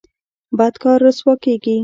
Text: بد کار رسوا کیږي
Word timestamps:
بد 0.57 0.73
کار 0.83 0.99
رسوا 1.05 1.33
کیږي 1.43 1.77